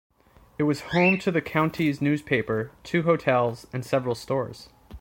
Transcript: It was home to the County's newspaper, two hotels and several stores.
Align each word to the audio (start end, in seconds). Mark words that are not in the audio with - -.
It 0.57 0.63
was 0.63 0.81
home 0.93 1.19
to 1.19 1.29
the 1.31 1.43
County's 1.43 2.01
newspaper, 2.01 2.71
two 2.81 3.03
hotels 3.03 3.67
and 3.71 3.85
several 3.85 4.15
stores. 4.15 4.69